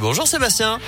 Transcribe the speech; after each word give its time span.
Bonjour 0.00 0.28
Sébastien. 0.28 0.78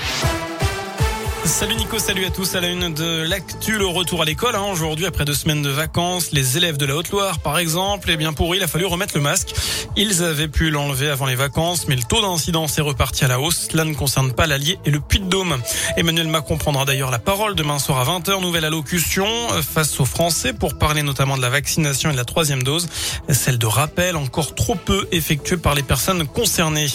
Salut 1.44 1.74
Nico, 1.74 1.98
salut 1.98 2.24
à 2.24 2.30
tous. 2.30 2.54
À 2.54 2.60
la 2.60 2.68
une 2.68 2.94
de 2.94 3.22
l'actu, 3.22 3.76
le 3.76 3.86
retour 3.86 4.22
à 4.22 4.24
l'école. 4.24 4.54
Hein. 4.54 4.66
Aujourd'hui, 4.70 5.06
après 5.06 5.24
deux 5.24 5.34
semaines 5.34 5.62
de 5.62 5.70
vacances, 5.70 6.30
les 6.30 6.56
élèves 6.56 6.76
de 6.76 6.86
la 6.86 6.94
Haute-Loire, 6.94 7.40
par 7.40 7.58
exemple, 7.58 8.10
eh 8.12 8.16
bien 8.16 8.32
pour 8.32 8.52
eux, 8.52 8.56
il 8.56 8.62
a 8.62 8.68
fallu 8.68 8.86
remettre 8.86 9.16
le 9.16 9.22
masque. 9.22 9.54
Ils 9.96 10.22
avaient 10.22 10.46
pu 10.46 10.70
l'enlever 10.70 11.08
avant 11.08 11.26
les 11.26 11.34
vacances, 11.34 11.88
mais 11.88 11.96
le 11.96 12.02
taux 12.02 12.20
d'incidence 12.20 12.78
est 12.78 12.82
reparti 12.82 13.24
à 13.24 13.28
la 13.28 13.40
hausse. 13.40 13.68
Cela 13.72 13.84
ne 13.84 13.94
concerne 13.94 14.32
pas 14.32 14.46
l'Allier 14.46 14.78
et 14.84 14.90
le 14.90 15.00
Puy-de-Dôme. 15.00 15.56
Emmanuel 15.96 16.28
Macron 16.28 16.56
prendra 16.56 16.84
d'ailleurs 16.84 17.10
la 17.10 17.18
parole 17.18 17.56
demain 17.56 17.80
soir 17.80 17.98
à 17.98 18.18
20h. 18.18 18.40
Nouvelle 18.40 18.66
allocution 18.66 19.26
face 19.62 19.98
aux 19.98 20.04
Français 20.04 20.52
pour 20.52 20.78
parler 20.78 21.02
notamment 21.02 21.36
de 21.36 21.42
la 21.42 21.50
vaccination 21.50 22.10
et 22.10 22.12
de 22.12 22.18
la 22.18 22.24
troisième 22.24 22.62
dose. 22.62 22.88
Celle 23.28 23.58
de 23.58 23.66
rappel 23.66 24.14
encore 24.16 24.54
trop 24.54 24.76
peu 24.76 25.08
effectuée 25.10 25.56
par 25.56 25.74
les 25.74 25.82
personnes 25.82 26.24
concernées. 26.26 26.86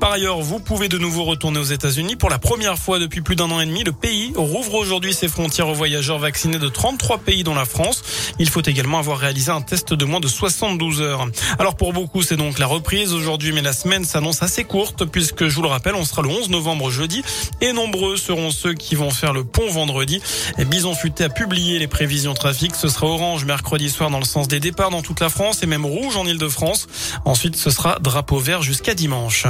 Par 0.00 0.12
ailleurs, 0.12 0.40
vous 0.40 0.58
pouvez 0.58 0.88
de 0.88 0.98
nouveau 0.98 1.24
retourner 1.24 1.58
aux 1.58 1.64
États-Unis 1.64 2.16
pour 2.16 2.30
la 2.30 2.38
première 2.38 2.78
fois 2.78 2.98
depuis 2.98 3.20
plus 3.20 3.36
d'un 3.36 3.50
an 3.50 3.60
et 3.60 3.66
demi. 3.66 3.84
Le 3.84 3.92
pays 3.92 4.32
rouvre 4.34 4.74
aujourd'hui 4.74 5.14
ses 5.14 5.28
frontières 5.28 5.68
aux 5.68 5.74
voyageurs 5.74 6.18
vaccinés 6.18 6.58
de 6.58 6.68
33 6.68 7.18
pays 7.18 7.44
dont 7.44 7.54
la 7.54 7.64
France. 7.64 8.02
Il 8.38 8.48
faut 8.48 8.62
également 8.62 8.98
avoir 8.98 9.18
réalisé 9.18 9.50
un 9.50 9.60
test 9.60 9.94
de 9.94 10.04
moins 10.04 10.20
de 10.20 10.28
72 10.28 11.00
heures. 11.00 11.26
Alors 11.58 11.76
pour 11.76 11.92
beaucoup, 11.92 12.22
c'est 12.22 12.36
donc 12.36 12.58
la 12.58 12.66
reprise 12.66 13.12
aujourd'hui, 13.12 13.52
mais 13.52 13.62
la 13.62 13.72
semaine 13.72 14.04
s'annonce 14.04 14.42
assez 14.42 14.64
courte 14.64 15.04
puisque, 15.04 15.48
je 15.48 15.54
vous 15.54 15.62
le 15.62 15.68
rappelle, 15.68 15.94
on 15.94 16.04
sera 16.04 16.22
le 16.22 16.28
11 16.28 16.50
novembre 16.50 16.90
jeudi 16.90 17.22
et 17.60 17.72
nombreux 17.72 18.16
seront 18.16 18.50
ceux 18.50 18.74
qui 18.74 18.94
vont 18.94 19.10
faire 19.10 19.32
le 19.32 19.44
pont 19.44 19.70
vendredi. 19.70 20.20
Bison 20.58 20.94
Futé 20.94 21.24
a 21.24 21.28
publié 21.28 21.78
les 21.78 21.88
prévisions 21.88 22.34
trafic. 22.34 22.74
Ce 22.74 22.88
sera 22.88 23.06
orange 23.06 23.44
mercredi 23.44 23.90
soir 23.90 24.10
dans 24.10 24.18
le 24.18 24.24
sens 24.24 24.48
des 24.48 24.60
départs 24.60 24.90
dans 24.90 25.02
toute 25.02 25.20
la 25.20 25.28
France 25.28 25.62
et 25.62 25.66
même 25.66 25.86
rouge 25.86 26.16
en 26.16 26.24
Ile-de-France. 26.24 26.86
Ensuite, 27.24 27.56
ce 27.56 27.70
sera 27.70 27.98
drapeau 28.00 28.38
vert 28.38 28.62
jusqu'à 28.62 28.94
dimanche. 28.94 29.46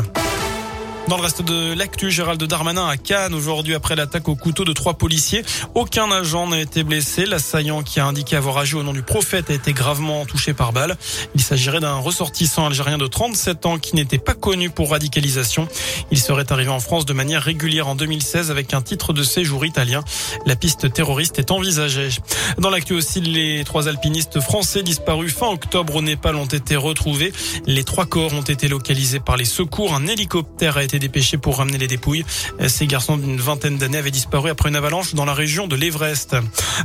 Dans 1.12 1.18
le 1.18 1.24
reste 1.24 1.42
de 1.42 1.74
l'actu, 1.74 2.10
Gérald 2.10 2.42
Darmanin 2.42 2.88
à 2.88 2.96
Cannes 2.96 3.34
aujourd'hui 3.34 3.74
après 3.74 3.94
l'attaque 3.96 4.30
au 4.30 4.34
couteau 4.34 4.64
de 4.64 4.72
trois 4.72 4.94
policiers. 4.94 5.44
Aucun 5.74 6.10
agent 6.10 6.46
n'a 6.46 6.58
été 6.58 6.84
blessé. 6.84 7.26
L'assaillant 7.26 7.82
qui 7.82 8.00
a 8.00 8.06
indiqué 8.06 8.34
avoir 8.34 8.56
agi 8.56 8.76
au 8.76 8.82
nom 8.82 8.94
du 8.94 9.02
prophète 9.02 9.50
a 9.50 9.52
été 9.52 9.74
gravement 9.74 10.24
touché 10.24 10.54
par 10.54 10.72
balle. 10.72 10.96
Il 11.34 11.42
s'agirait 11.42 11.80
d'un 11.80 11.96
ressortissant 11.96 12.64
algérien 12.64 12.96
de 12.96 13.06
37 13.06 13.66
ans 13.66 13.76
qui 13.78 13.94
n'était 13.94 14.16
pas 14.16 14.32
connu 14.32 14.70
pour 14.70 14.92
radicalisation. 14.92 15.68
Il 16.10 16.18
serait 16.18 16.50
arrivé 16.50 16.70
en 16.70 16.80
France 16.80 17.04
de 17.04 17.12
manière 17.12 17.42
régulière 17.42 17.88
en 17.88 17.94
2016 17.94 18.50
avec 18.50 18.72
un 18.72 18.80
titre 18.80 19.12
de 19.12 19.22
séjour 19.22 19.66
italien. 19.66 20.02
La 20.46 20.56
piste 20.56 20.94
terroriste 20.94 21.38
est 21.38 21.50
envisagée. 21.50 22.08
Dans 22.56 22.70
l'actu 22.70 22.94
aussi, 22.94 23.20
les 23.20 23.64
trois 23.64 23.86
alpinistes 23.86 24.40
français 24.40 24.82
disparus 24.82 25.34
fin 25.34 25.48
octobre 25.48 25.96
au 25.96 26.00
Népal 26.00 26.36
ont 26.36 26.46
été 26.46 26.74
retrouvés. 26.74 27.34
Les 27.66 27.84
trois 27.84 28.06
corps 28.06 28.32
ont 28.32 28.40
été 28.40 28.66
localisés 28.66 29.20
par 29.20 29.36
les 29.36 29.44
secours. 29.44 29.94
Un 29.94 30.06
hélicoptère 30.06 30.78
a 30.78 30.82
été 30.82 31.01
dépêché 31.02 31.36
pour 31.36 31.58
ramener 31.58 31.78
les 31.78 31.88
dépouilles. 31.88 32.24
Ces 32.68 32.86
garçons 32.86 33.16
d'une 33.16 33.40
vingtaine 33.40 33.76
d'années 33.76 33.98
avaient 33.98 34.10
disparu 34.10 34.50
après 34.50 34.68
une 34.68 34.76
avalanche 34.76 35.14
dans 35.14 35.24
la 35.24 35.34
région 35.34 35.66
de 35.66 35.76
l'Everest. 35.76 36.36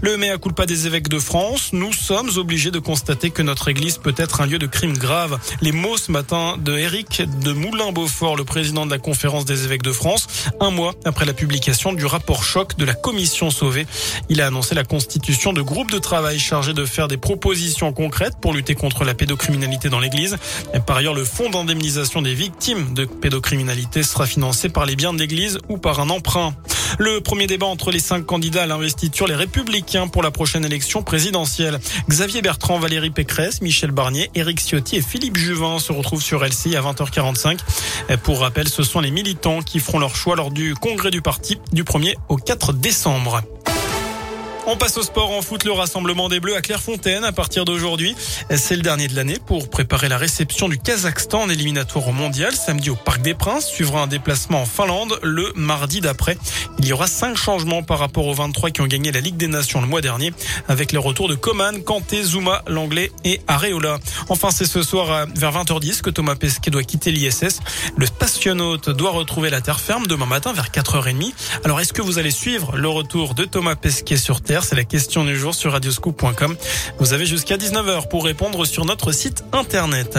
Le 0.01 0.17
mea 0.17 0.37
culpa 0.37 0.65
des 0.65 0.87
évêques 0.87 1.07
de 1.07 1.19
France, 1.19 1.69
nous 1.71 1.93
sommes 1.93 2.29
obligés 2.37 2.71
de 2.71 2.79
constater 2.79 3.29
que 3.29 3.41
notre 3.41 3.67
église 3.67 3.97
peut 3.97 4.15
être 4.17 4.41
un 4.41 4.45
lieu 4.45 4.59
de 4.59 4.65
crimes 4.65 4.97
graves. 4.97 5.39
Les 5.61 5.71
mots 5.71 5.97
ce 5.97 6.11
matin 6.11 6.55
de 6.57 6.77
Éric 6.77 7.21
de 7.43 7.53
Moulin-Beaufort, 7.53 8.35
le 8.35 8.43
président 8.43 8.85
de 8.85 8.91
la 8.91 8.97
conférence 8.97 9.45
des 9.45 9.65
évêques 9.65 9.83
de 9.83 9.91
France, 9.91 10.27
un 10.59 10.71
mois 10.71 10.95
après 11.05 11.25
la 11.25 11.33
publication 11.33 11.93
du 11.93 12.05
rapport 12.05 12.43
choc 12.43 12.77
de 12.77 12.85
la 12.85 12.93
commission 12.93 13.51
sauvée. 13.51 13.85
Il 14.29 14.41
a 14.41 14.47
annoncé 14.47 14.73
la 14.75 14.83
constitution 14.83 15.53
de 15.53 15.61
groupes 15.61 15.91
de 15.91 15.99
travail 15.99 16.39
chargés 16.39 16.73
de 16.73 16.85
faire 16.85 17.07
des 17.07 17.17
propositions 17.17 17.93
concrètes 17.93 18.35
pour 18.41 18.53
lutter 18.53 18.75
contre 18.75 19.03
la 19.03 19.13
pédocriminalité 19.13 19.89
dans 19.89 19.99
l'église. 19.99 20.37
Par 20.85 20.97
ailleurs, 20.97 21.13
le 21.13 21.23
fonds 21.23 21.49
d'indemnisation 21.49 22.21
des 22.21 22.33
victimes 22.33 22.93
de 22.93 23.05
pédocriminalité 23.05 23.96
sera 24.03 24.25
financé 24.25 24.69
par 24.69 24.85
les 24.85 24.95
biens 24.95 25.13
de 25.13 25.19
l'Église 25.19 25.59
ou 25.69 25.77
par 25.77 25.99
un 25.99 26.09
emprunt. 26.09 26.53
Le 26.99 27.21
premier 27.21 27.47
débat 27.47 27.65
entre 27.65 27.91
les 27.91 27.99
cinq 27.99 28.25
candidats 28.25 28.63
à 28.63 28.65
l'investiture, 28.65 29.27
les 29.27 29.35
républicains 29.35 30.07
pour 30.07 30.23
la 30.23 30.31
prochaine 30.31 30.65
élection 30.65 31.03
présidentielle. 31.03 31.79
Xavier 32.09 32.41
Bertrand, 32.41 32.79
Valérie 32.79 33.11
Pécresse, 33.11 33.61
Michel 33.61 33.91
Barnier, 33.91 34.31
Éric 34.35 34.59
Ciotti 34.59 34.95
et 34.95 35.01
Philippe 35.01 35.37
Juvin 35.37 35.79
se 35.79 35.91
retrouvent 35.91 36.23
sur 36.23 36.43
LCI 36.43 36.75
à 36.75 36.81
20h45. 36.81 37.59
Pour 38.23 38.39
rappel, 38.39 38.67
ce 38.67 38.83
sont 38.83 38.99
les 38.99 39.11
militants 39.11 39.61
qui 39.61 39.79
feront 39.79 39.99
leur 39.99 40.15
choix 40.15 40.35
lors 40.35 40.51
du 40.51 40.73
congrès 40.75 41.11
du 41.11 41.21
parti 41.21 41.57
du 41.71 41.83
1er 41.83 42.15
au 42.29 42.37
4 42.37 42.73
décembre. 42.73 43.41
On 44.69 44.75
passe 44.75 44.97
au 44.97 45.01
sport 45.01 45.31
en 45.31 45.41
foot, 45.41 45.63
le 45.63 45.71
rassemblement 45.71 46.27
des 46.27 46.41
Bleus 46.41 46.57
à 46.57 46.61
Clairefontaine 46.61 47.23
à 47.23 47.31
partir 47.31 47.63
d'aujourd'hui. 47.63 48.13
C'est 48.53 48.75
le 48.75 48.81
dernier 48.81 49.07
de 49.07 49.15
l'année 49.15 49.37
pour 49.45 49.69
préparer 49.69 50.09
la 50.09 50.17
réception 50.17 50.67
du 50.67 50.77
Kazakhstan 50.77 51.43
en 51.43 51.49
éliminatoire 51.49 52.09
au 52.09 52.11
mondial. 52.11 52.53
Samedi 52.53 52.89
au 52.89 52.97
Parc 52.97 53.21
des 53.21 53.33
Princes 53.33 53.65
suivra 53.65 54.01
un 54.01 54.07
déplacement 54.07 54.63
en 54.63 54.65
Finlande 54.65 55.19
le 55.23 55.53
mardi 55.55 56.01
d'après. 56.01 56.37
Il 56.79 56.85
y 56.85 56.91
aura 56.91 57.07
cinq 57.07 57.37
changements 57.37 57.81
par 57.81 57.99
rapport 57.99 58.27
aux 58.27 58.33
23 58.33 58.71
qui 58.71 58.81
ont 58.81 58.87
gagné 58.87 59.13
la 59.13 59.21
Ligue 59.21 59.37
des 59.37 59.47
Nations 59.47 59.79
le 59.79 59.87
mois 59.87 60.01
dernier 60.01 60.33
avec 60.67 60.91
le 60.91 60.99
retour 60.99 61.29
de 61.29 61.35
Coman, 61.35 61.81
Kanté, 61.81 62.21
Zuma, 62.21 62.61
Langlais 62.67 63.13
et 63.23 63.39
Areola. 63.47 63.99
Enfin, 64.27 64.51
c'est 64.51 64.65
ce 64.65 64.83
soir 64.83 65.27
vers 65.33 65.53
20h10 65.53 66.01
que 66.01 66.09
Thomas 66.09 66.35
Pesquet 66.35 66.71
doit 66.71 66.83
quitter 66.83 67.13
l'ISS. 67.13 67.61
Le 67.95 68.05
spationaute 68.05 68.89
doit 68.89 69.11
retrouver 69.11 69.49
la 69.49 69.61
terre 69.61 69.79
ferme 69.79 70.07
demain 70.07 70.25
matin 70.25 70.51
vers 70.51 70.71
4h30. 70.71 71.31
Alors, 71.63 71.79
est-ce 71.79 71.93
que 71.93 72.01
vous 72.01 72.19
allez 72.19 72.31
suivre 72.31 72.75
le 72.75 72.89
retour 72.89 73.33
de 73.33 73.45
Thomas 73.45 73.75
Pesquet 73.75 74.17
sur 74.17 74.41
Terre? 74.41 74.56
C'est 74.63 74.75
la 74.75 74.83
question 74.83 75.23
du 75.23 75.37
jour 75.37 75.53
sur 75.53 75.71
radioscoop.com. 75.71 76.55
Vous 76.99 77.13
avez 77.13 77.25
jusqu'à 77.25 77.57
19h 77.57 78.07
pour 78.09 78.25
répondre 78.25 78.65
sur 78.65 78.85
notre 78.85 79.11
site 79.11 79.43
internet. 79.53 80.17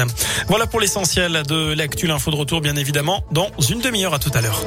Voilà 0.49 0.67
pour 0.67 0.81
l'essentiel 0.81 1.43
de 1.47 1.73
l'actu, 1.75 2.07
l'info 2.07 2.31
de 2.31 2.37
retour 2.37 2.61
bien 2.61 2.77
évidemment 2.77 3.25
dans 3.31 3.51
une 3.69 3.81
demi-heure 3.81 4.15
à 4.15 4.19
tout 4.19 4.31
à 4.35 4.41
l'heure. 4.41 4.63